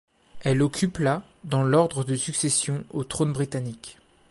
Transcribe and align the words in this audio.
Elle 0.41 0.63
occupe 0.63 0.97
la 0.97 1.21
dans 1.43 1.61
l'ordre 1.61 2.03
de 2.03 2.15
succession 2.15 2.83
au 2.89 3.03
trône 3.03 3.33
britannique. 3.33 3.99